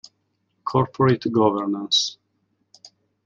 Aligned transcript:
Corporate 0.63 1.29
governance 1.31 2.17